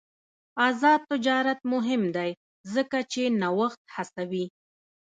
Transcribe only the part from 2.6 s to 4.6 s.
ځکه چې نوښت هڅوي.